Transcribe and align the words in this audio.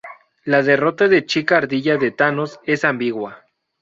La 0.45 0.63
derrota 0.63 1.07
de 1.07 1.27
Chica 1.27 1.57
Ardilla 1.57 1.95
de 1.97 2.09
Thanos 2.09 2.59
es 2.63 2.85
ambigua. 2.85 3.45